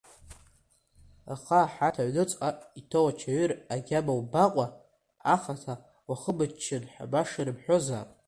Аха 1.33 1.57
аҳаҭа 1.63 2.01
аҩныҵҟа 2.05 2.49
иҭоу 2.79 3.07
ачаҩыр 3.09 3.51
агьама 3.73 4.13
умбакәа, 4.19 4.65
ахаҭа 5.33 5.73
уахымыччан 6.07 6.83
ҳәа 6.91 7.11
баша 7.11 7.39
ирымҳәозаап! 7.41 8.09